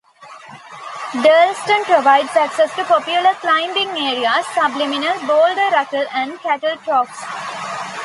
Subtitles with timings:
[1.13, 7.19] Durlston provides access to popular climbing areas, Subliminal, Boulder Ruckle and Cattle Troughs.